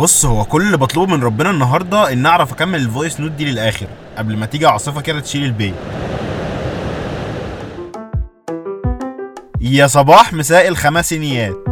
بص 0.00 0.26
هو 0.26 0.44
كل 0.44 0.62
اللي 0.62 0.76
بطلبه 0.76 1.16
من 1.16 1.22
ربنا 1.22 1.50
النهارده 1.50 2.12
إن 2.12 2.26
أعرف 2.26 2.52
أكمل 2.52 2.80
ال 2.80 2.87
voice 2.87 3.20
note 3.20 3.30
دي 3.30 3.44
للآخر 3.44 3.86
قبل 4.18 4.36
ما 4.36 4.46
تيجي 4.46 4.66
عاصفة 4.66 5.00
كده 5.00 5.20
تشيل 5.20 5.44
البيت. 5.44 5.74
يا 9.60 9.86
صباح 9.86 10.32
مساء 10.32 10.68
الخمسينيات 10.68 11.69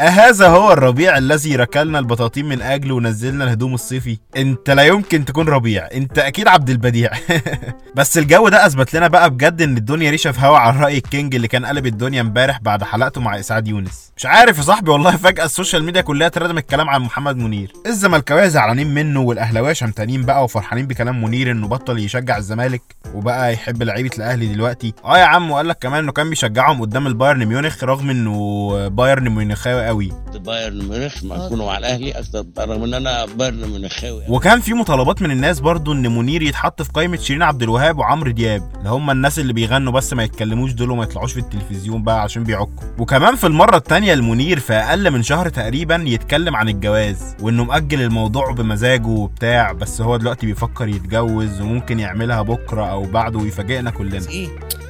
أهذا 0.00 0.48
هو 0.48 0.72
الربيع 0.72 1.18
الذي 1.18 1.56
ركلنا 1.56 1.98
البطاطين 1.98 2.48
من 2.48 2.62
أجله 2.62 2.94
ونزلنا 2.94 3.44
الهدوم 3.44 3.74
الصيفي؟ 3.74 4.18
أنت 4.36 4.70
لا 4.70 4.82
يمكن 4.82 5.24
تكون 5.24 5.48
ربيع، 5.48 5.88
أنت 5.94 6.18
أكيد 6.18 6.48
عبد 6.48 6.70
البديع. 6.70 7.10
بس 7.96 8.18
الجو 8.18 8.48
ده 8.48 8.66
أثبت 8.66 8.94
لنا 8.94 9.08
بقى 9.08 9.30
بجد 9.30 9.62
إن 9.62 9.76
الدنيا 9.76 10.10
ريشة 10.10 10.32
في 10.32 10.40
هوا 10.46 10.58
على 10.58 10.80
رأي 10.80 10.96
الكينج 10.96 11.34
اللي 11.34 11.48
كان 11.48 11.66
قلب 11.66 11.86
الدنيا 11.86 12.20
امبارح 12.20 12.60
بعد 12.60 12.84
حلقته 12.84 13.20
مع 13.20 13.38
إسعاد 13.38 13.68
يونس. 13.68 14.12
مش 14.16 14.26
عارف 14.26 14.58
يا 14.58 14.62
صاحبي 14.62 14.90
والله 14.90 15.16
فجأة 15.16 15.44
ال 15.44 15.50
social 15.50 15.84
media 15.84 16.00
كلها 16.00 16.28
تردم 16.28 16.58
الكلام 16.58 16.90
عن 16.90 17.00
محمد 17.00 17.36
منير. 17.36 17.72
الزملكاوية 17.86 18.48
زعلانين 18.48 18.94
منه 18.94 19.20
والأهلاوية 19.20 19.72
شمتانين 19.72 20.22
بقى 20.22 20.44
وفرحانين 20.44 20.86
بكلام 20.86 21.24
منير 21.24 21.50
إنه 21.50 21.68
بطل 21.68 21.98
يشجع 21.98 22.36
الزمالك 22.36 22.82
وبقى 23.14 23.52
يحب 23.52 23.82
لعيبة 23.82 24.10
الأهلي 24.16 24.46
دلوقتي. 24.46 24.94
أه 25.04 25.18
يا 25.18 25.24
عم 25.24 25.50
وقال 25.50 25.68
لك 25.68 25.78
كمان 25.80 26.02
إنه 26.02 26.12
كان 26.12 26.30
بيشجعهم 26.30 26.80
قدام 26.80 27.06
البايرن 27.06 27.44
ميونخ 27.46 27.84
رغم 27.84 28.10
إنه 28.10 28.68
بايرن 28.88 29.28
ميونخاوي 29.28 29.87
قوي. 29.88 30.12
بايرن 30.34 30.88
ميونخ 30.88 31.24
ما 31.24 31.46
اكونوا 31.46 31.66
مع 31.66 31.78
الأهلي 31.78 32.10
أكتر 32.12 32.44
رغم 32.58 32.82
إن 32.84 32.94
أنا 32.94 33.26
بايرن 33.26 33.68
ميونخاوي 33.68 34.22
وكان 34.28 34.60
في 34.60 34.74
مطالبات 34.74 35.22
من 35.22 35.30
الناس 35.30 35.60
برضو 35.60 35.92
إن 35.92 36.16
منير 36.18 36.42
يتحط 36.42 36.82
في 36.82 36.92
قائمة 36.92 37.16
شيرين 37.16 37.42
عبد 37.42 37.62
الوهاب 37.62 37.98
وعمرو 37.98 38.30
دياب 38.30 38.70
اللي 38.78 38.88
هم 38.90 39.10
الناس 39.10 39.38
اللي 39.38 39.52
بيغنوا 39.52 39.92
بس 39.92 40.12
ما 40.12 40.22
يتكلموش 40.24 40.72
دول 40.72 40.90
وما 40.90 41.02
يطلعوش 41.04 41.32
في 41.32 41.40
التلفزيون 41.40 42.02
بقى 42.02 42.22
عشان 42.22 42.44
بيعكوا. 42.44 42.84
وكمان 42.98 43.36
في 43.36 43.46
المرة 43.46 43.76
الثانية 43.76 44.12
المنير 44.14 44.58
في 44.58 44.72
أقل 44.72 45.10
من 45.10 45.22
شهر 45.22 45.48
تقريبا 45.48 46.02
يتكلم 46.06 46.56
عن 46.56 46.68
الجواز 46.68 47.36
وإنه 47.40 47.64
مأجل 47.64 48.02
الموضوع 48.02 48.52
بمزاجه 48.52 49.06
وبتاع 49.06 49.72
بس 49.72 50.00
هو 50.00 50.16
دلوقتي 50.16 50.46
بيفكر 50.46 50.88
يتجوز 50.88 51.60
وممكن 51.60 52.00
يعملها 52.00 52.42
بكرة 52.42 52.84
أو 52.84 53.02
بعده 53.02 53.38
ويفاجئنا 53.38 53.90
كلنا. 53.90 54.28
إيه؟ 54.28 54.48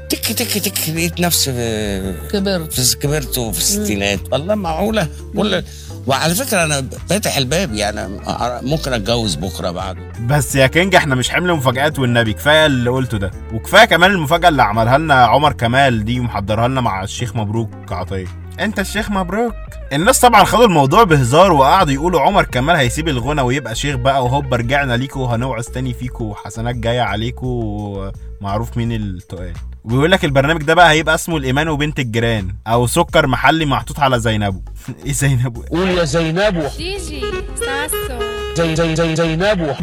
تك 0.09 0.33
تك 0.33 0.59
تك 0.59 0.89
لقيت 0.89 1.21
نفسي 1.21 1.53
في 1.53 2.15
كبرت. 2.33 2.73
في 2.73 2.97
كبرت 2.97 3.39
وفي 3.39 3.59
الستينات. 3.59 4.21
والله 4.33 4.55
معقولة. 4.55 5.09
كل 5.37 5.63
وعلى 6.07 6.35
فكرة 6.35 6.65
أنا 6.65 6.89
فاتح 7.09 7.37
الباب 7.37 7.75
يعني 7.75 8.21
ممكن 8.63 8.93
أتجوز 8.93 9.35
بكرة 9.35 9.71
بعده. 9.71 10.13
بس 10.27 10.55
يا 10.55 10.67
كينج 10.67 10.95
إحنا 10.95 11.15
مش 11.15 11.31
حمل 11.31 11.55
مفاجآت 11.55 11.99
والنبي. 11.99 12.33
كفاية 12.33 12.67
اللي 12.67 12.91
قلته 12.91 13.19
ده. 13.19 13.31
وكفاية 13.53 13.85
كمان 13.85 14.11
المفاجأة 14.11 14.49
اللي 14.49 14.63
عملها 14.63 14.99
لنا 14.99 15.15
عمر 15.15 15.53
كمال 15.53 16.05
دي 16.05 16.21
ومحضرها 16.21 16.69
لنا 16.69 16.81
مع 16.81 17.03
الشيخ 17.03 17.37
مبروك 17.37 17.93
عطية. 17.93 18.48
انت 18.61 18.79
الشيخ 18.79 19.11
مبروك. 19.11 19.55
الناس 19.93 20.21
طبعا 20.21 20.45
خدوا 20.45 20.65
الموضوع 20.65 21.05
بهزار 21.05 21.53
وقعدوا 21.53 21.93
يقولوا 21.93 22.21
عمر 22.21 22.45
كمال 22.45 22.77
هيسيب 22.77 23.09
الغنى 23.09 23.43
ويبقى 23.43 23.75
شيخ 23.75 23.97
بقى 23.97 24.25
وهوبا 24.25 24.57
رجعنا 24.57 24.97
ليكوا 24.97 25.23
وهنوعظ 25.23 25.65
تاني 25.65 25.95
فيكوا 25.95 26.31
وحسنات 26.31 26.75
جاية 26.77 27.01
عليكوا 27.01 28.11
معروف 28.41 28.77
مين 28.77 28.93
التقال. 28.93 29.53
وبيقول 29.85 30.11
لك 30.11 30.25
البرنامج 30.25 30.63
ده 30.63 30.75
بقى 30.75 30.91
هيبقى 30.91 31.15
اسمه 31.15 31.37
الإيمان 31.37 31.69
وبنت 31.69 31.99
الجيران 31.99 32.55
أو 32.67 32.87
سكر 32.87 33.27
محلي 33.27 33.67
محطوط 33.67 34.01
على 34.01 34.21
زينبو. 34.21 34.61
إيه 35.07 35.13
زينبو؟ 35.13 35.63
قول 35.63 35.89
يا 35.89 36.05
زينب 36.05 36.71
جيجي 36.77 37.23
ساسو. 37.55 38.48
زي 38.59 38.77
زي 38.77 38.97
زي 38.97 39.17
زينب 39.17 39.75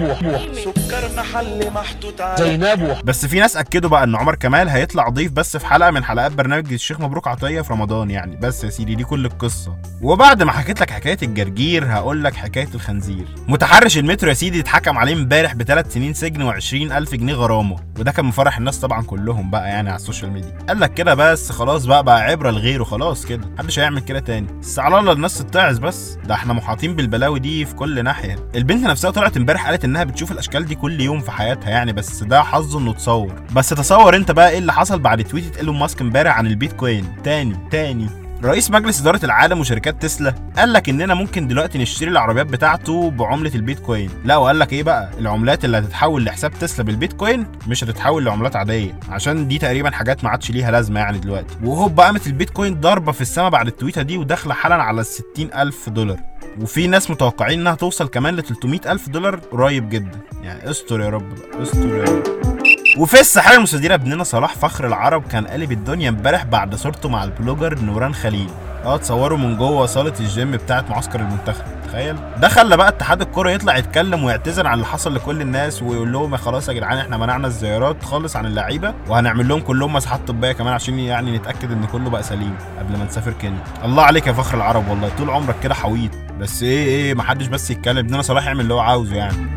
سكر 0.56 1.10
محلي 1.18 1.70
محطوط 1.70 2.22
زينب 2.40 2.98
بس 3.04 3.26
في 3.26 3.40
ناس 3.40 3.58
اكدوا 3.58 3.90
بقى 3.90 4.04
ان 4.04 4.16
عمر 4.16 4.36
كمال 4.36 4.70
هيطلع 4.70 5.10
ضيف 5.10 5.32
بس 5.32 5.58
في 5.58 5.66
حلقه 5.66 5.92
من 5.92 6.04
حلقات 6.04 6.32
برنامج 6.32 6.74
الشيخ 6.74 7.00
مبروك 7.02 7.28
عطيه 7.28 7.62
في 7.62 7.74
رمضان 7.74 8.12
يعني 8.12 8.36
بس 8.36 8.64
يا 8.64 8.70
سيدي 8.70 8.96
دي 8.96 9.04
كل 9.04 9.26
القصة 9.26 9.76
وبعد 10.02 10.44
ما 10.44 10.52
حكيت 10.52 10.82
لك 10.82 10.92
حكايه 10.92 11.18
الجرجير 11.24 11.86
هقول 11.86 12.24
لك 12.24 12.34
حكايه 12.36 12.68
الخنزير 12.76 13.26
متحرش 13.48 13.98
المترو 13.98 14.30
يا 14.30 14.34
سيدي 14.34 14.60
اتحكم 14.60 14.98
عليه 14.98 15.14
امبارح 15.14 15.54
بثلاث 15.56 15.94
سنين 15.94 16.14
سجن 16.14 16.52
و20 16.52 16.74
الف 16.74 17.16
جنيه 17.16 17.34
غرامه 17.34 17.76
وده 18.00 18.12
كان 18.12 18.26
مفرح 18.26 18.58
الناس 18.58 18.80
طبعا 18.80 19.04
كلهم 19.04 19.50
بقى 19.52 19.70
يعني 19.70 19.90
على 19.90 19.96
السوشيال 19.96 20.32
ميديا 20.32 20.58
قال 20.68 20.80
لك 20.80 20.94
كده 20.94 21.14
بس 21.14 21.52
خلاص 21.52 21.86
بقى 21.86 22.04
بقى 22.04 22.22
عبره 22.24 22.52
لغيره 22.52 22.84
خلاص 22.84 23.26
كده 23.26 23.48
محدش 23.58 23.80
هيعمل 23.80 24.00
كده 24.02 24.20
تاني 24.20 24.48
بس 24.62 24.80
على 24.80 25.00
الله 25.00 25.12
الناس 25.12 25.38
تتعظ 25.38 25.80
بس 25.80 26.18
ده 26.26 26.34
إحنا 26.36 26.54
محاطين 26.54 26.96
بالبلاوي 26.96 27.40
دي 27.40 27.66
في 27.66 27.76
كل 27.76 28.04
ناحيه 28.04 28.36
البنت 28.66 28.84
نفسها 28.86 29.12
طلعت 29.12 29.38
امبارح 29.38 29.68
قالت 29.68 29.86
إنها 29.86 30.04
بتشوف 30.04 30.32
الأشكال 30.32 30.66
دي 30.66 30.76
كل 30.76 31.02
يوم 31.02 31.20
في 31.22 31.32
حياتها 31.32 31.70
يعني 31.70 31.94
بس 31.94 32.24
ده 32.24 32.44
حظه 32.44 32.80
إنه 32.80 32.94
تصور 32.94 33.34
بس 33.56 33.70
تصور 33.70 34.16
أنت 34.16 34.32
بقى 34.32 34.50
إيه 34.50 34.58
اللي 34.58 34.74
حصل 34.74 35.00
بعد 35.00 35.24
تويتة 35.24 35.60
إيلون 35.60 35.80
ماسك 35.80 36.02
امبارح 36.02 36.38
عن 36.38 36.48
البيتكوين. 36.48 37.16
تاني 37.24 37.56
تاني. 37.72 38.25
رئيس 38.44 38.72
مجلس 38.72 39.02
إدارة 39.02 39.26
العالم 39.26 39.60
وشركات 39.60 40.02
تسلا 40.02 40.36
قال 40.58 40.74
لك 40.74 40.90
إننا 40.90 41.14
ممكن 41.14 41.48
دلوقتي 41.48 41.78
نشتري 41.78 42.10
العربيات 42.10 42.46
بتاعته 42.46 43.12
بعملة 43.12 43.56
البيتكوين، 43.56 44.10
لا 44.26 44.38
وقال 44.38 44.60
لك 44.60 44.74
إيه 44.74 44.84
بقى؟ 44.84 45.10
العملات 45.20 45.66
اللي 45.66 45.78
هتتحول 45.78 46.26
لحساب 46.26 46.52
تسلا 46.60 46.86
بالبيتكوين 46.86 47.48
مش 47.68 47.84
هتتحول 47.84 48.26
لعملات 48.26 48.56
عادية، 48.56 49.00
عشان 49.10 49.48
دي 49.48 49.58
تقريبا 49.58 49.92
حاجات 49.92 50.24
ما 50.24 50.30
عادش 50.30 50.52
ليها 50.52 50.72
لازمة 50.72 51.00
يعني 51.00 51.20
دلوقتي، 51.20 51.56
وهوب 51.64 52.00
قامت 52.00 52.28
البيتكوين 52.28 52.80
ضاربة 52.80 53.12
في 53.12 53.22
السما 53.22 53.50
بعد 53.50 53.68
التويتة 53.68 54.02
دي 54.02 54.18
وداخلة 54.18 54.54
حالا 54.54 54.76
على 54.76 55.02
ال 55.02 55.06
60 55.06 55.26
ألف 55.54 55.90
دولار. 55.90 56.20
وفي 56.62 56.88
ناس 56.88 57.12
متوقعين 57.12 57.60
إنها 57.60 57.76
توصل 57.76 58.08
كمان 58.08 58.36
ل 58.36 58.44
300 58.44 58.80
ألف 58.92 59.10
دولار 59.10 59.36
قريب 59.36 59.90
جدا. 59.90 60.20
يعني 60.44 60.70
استر 60.70 61.02
يا 61.02 61.10
رب 61.10 61.30
بقى 61.36 61.64
استر 61.64 61.96
يا 61.98 62.04
رب. 62.04 62.55
وفي 62.98 63.20
الساحره 63.20 63.56
المستديرة 63.56 63.94
ابننا 63.94 64.24
صلاح 64.24 64.54
فخر 64.56 64.88
العرب 64.88 65.24
كان 65.28 65.48
قالب 65.48 65.72
الدنيا 65.72 66.10
امبارح 66.10 66.44
بعد 66.44 66.76
صورته 66.76 67.10
مع 67.10 67.24
البلوجر 67.24 67.80
نوران 67.80 68.14
خليل. 68.14 68.50
آه 68.86 68.96
اتصوروا 68.96 69.38
من 69.38 69.58
جوه 69.58 69.86
صالة 69.86 70.14
الجيم 70.20 70.52
بتاعه 70.52 70.86
معسكر 70.90 71.20
المنتخب. 71.20 71.64
تخيل. 71.88 72.16
ده 72.38 72.48
خلى 72.48 72.78
بقى 72.78 72.88
اتحاد 72.88 73.22
الكورة 73.22 73.50
يطلع 73.52 73.78
يتكلم 73.78 74.24
ويعتذر 74.24 74.68
عن 74.68 74.74
اللي 74.74 74.86
حصل 74.86 75.16
لكل 75.16 75.42
الناس 75.42 75.82
ويقول 75.82 76.12
لهم 76.14 76.32
يا 76.32 76.38
خلاص 76.38 76.70
يا 76.70 76.74
جدعان 76.74 76.98
إحنا 76.98 77.18
منعنا 77.18 77.48
الزيارات 77.48 78.04
خالص 78.04 78.36
عن 78.36 78.46
اللعيبة 78.46 78.94
وهنعمل 79.08 79.48
لهم 79.48 79.60
كلهم 79.60 79.94
مساحات 79.94 80.28
طبية 80.28 80.52
كمان 80.52 80.74
عشان 80.74 81.00
يعني 81.00 81.38
نتأكد 81.38 81.72
إن 81.72 81.86
كله 81.86 82.10
بقى 82.10 82.24
سليم 82.24 82.56
قبل 82.80 82.98
ما 82.98 83.06
نسافر 83.06 83.32
كينيا. 83.34 83.64
الله 83.86 84.04
عليك 84.04 84.28
يا 84.28 84.34
فخر 84.34 84.58
العرب 84.58 84.90
والله 84.90 85.10
طول 85.18 85.30
عمرك 85.30 85.56
كده 85.64 85.74
حويط. 85.74 86.12
بس 86.40 86.64
إيه 86.64 86.86
إيه 86.86 87.14
محدش 87.14 87.48
بس 87.48 87.72
يتكلم. 87.72 87.98
ابننا 87.98 88.22
صلاح 88.22 88.46
يعمل 88.48 88.60
اللي 88.60 88.74
هو 88.74 88.80
عاوزه 88.80 89.16
يعني. 89.16 89.55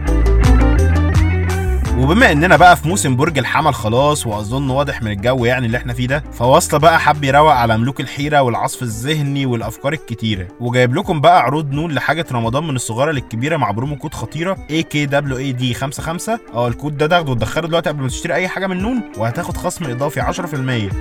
وبما 1.98 2.32
اننا 2.32 2.56
بقى 2.56 2.76
في 2.76 2.88
موسم 2.88 3.16
برج 3.16 3.38
الحمل 3.38 3.74
خلاص 3.74 4.26
واظن 4.26 4.70
واضح 4.70 5.02
من 5.02 5.10
الجو 5.10 5.44
يعني 5.44 5.66
اللي 5.66 5.76
إحنا 5.78 5.92
فيه 5.92 6.06
ده 6.06 6.24
فوصلة 6.32 6.80
بقى 6.80 7.00
حب 7.00 7.24
يروق 7.24 7.52
على 7.52 7.78
ملوك 7.78 8.00
الحيرة 8.00 8.42
والعصف 8.42 8.82
الذهني 8.82 9.46
والأفكار 9.46 9.92
الكتيرة. 9.92 10.48
وجايب 10.60 10.94
لكم 10.94 11.20
بقى 11.20 11.42
عروض 11.42 11.72
نون 11.72 11.92
لحاجة 11.92 12.26
رمضان 12.32 12.64
من 12.66 12.76
الصغيرة 12.76 13.10
للكبيرة 13.12 13.56
مع 13.56 13.70
promo 13.70 13.96
code 13.96 14.14
خطيرة 14.14 14.56
اي 14.70 14.82
كي 14.82 15.06
WAD 15.06 15.74
55 15.74 16.38
آه 16.54 16.68
الكود 16.68 16.96
ده 16.96 17.06
تاخده 17.06 17.30
وتدخله 17.32 17.68
دلوقتي 17.68 17.88
قبل 17.90 18.02
ما 18.02 18.08
تشتري 18.08 18.34
أي 18.34 18.48
حاجة 18.48 18.66
من 18.66 18.82
نون 18.82 19.00
وهتاخد 19.16 19.56
خصم 19.56 19.84
إضافي 19.84 20.20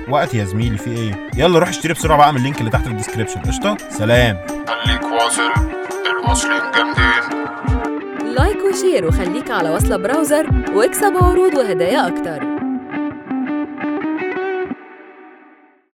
10% 0.08 0.10
وقت 0.10 0.34
يا 0.34 0.44
زميلي 0.44 0.78
في 0.78 0.90
إيه؟ 0.90 1.28
يلا 1.36 1.58
روح 1.58 1.68
اشتري 1.68 1.92
بسرعة 1.92 2.18
بقى 2.18 2.32
من 2.32 2.38
ال 2.38 2.42
link 2.42 2.58
اللي 2.60 2.70
تحت 2.70 2.82
في 2.84 2.90
ال 2.90 2.94
description 2.94 3.40
قشطة؟ 3.40 3.76
سلام. 3.90 4.36
خليك 4.84 5.02
واصل. 5.02 5.50
الواصلين 6.24 6.60
جامدين. 6.76 7.47
like 8.38 8.58
و 8.64 8.71
share 8.71 9.06
وخليك 9.06 9.50
على 9.50 9.70
وصلة 9.70 9.96
browser 9.96 10.46
واكسب 10.74 11.16
عروض 11.16 11.54
وهدايا 11.54 12.06
أكتر. 12.08 12.57